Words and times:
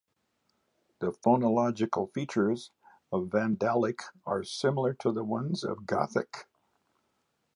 The 0.97 1.11
phonological 1.11 2.11
features 2.11 2.71
of 3.11 3.27
Vandalic 3.27 3.99
are 4.25 4.43
similar 4.43 4.95
to 4.95 5.11
the 5.11 5.23
ones 5.23 5.63
of 5.63 5.85
Gothic. 5.85 6.47